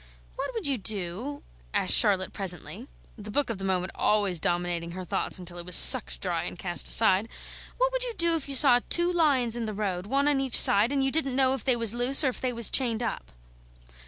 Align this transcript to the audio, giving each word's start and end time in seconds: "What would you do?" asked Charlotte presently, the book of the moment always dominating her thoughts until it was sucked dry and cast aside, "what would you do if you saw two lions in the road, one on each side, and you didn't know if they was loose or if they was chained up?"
"What 0.35 0.51
would 0.55 0.65
you 0.65 0.79
do?" 0.79 1.43
asked 1.75 1.93
Charlotte 1.93 2.33
presently, 2.33 2.87
the 3.19 3.29
book 3.29 3.51
of 3.51 3.59
the 3.59 3.63
moment 3.63 3.91
always 3.93 4.39
dominating 4.39 4.93
her 4.93 5.05
thoughts 5.05 5.37
until 5.37 5.59
it 5.59 5.65
was 5.67 5.75
sucked 5.75 6.19
dry 6.19 6.45
and 6.45 6.57
cast 6.57 6.87
aside, 6.87 7.29
"what 7.77 7.91
would 7.91 8.03
you 8.03 8.15
do 8.15 8.33
if 8.35 8.49
you 8.49 8.55
saw 8.55 8.79
two 8.89 9.11
lions 9.11 9.55
in 9.55 9.65
the 9.65 9.75
road, 9.75 10.07
one 10.07 10.27
on 10.27 10.39
each 10.41 10.57
side, 10.57 10.91
and 10.91 11.05
you 11.05 11.11
didn't 11.11 11.35
know 11.35 11.53
if 11.53 11.63
they 11.63 11.75
was 11.75 11.93
loose 11.93 12.23
or 12.23 12.29
if 12.29 12.41
they 12.41 12.51
was 12.51 12.71
chained 12.71 13.03
up?" 13.03 13.29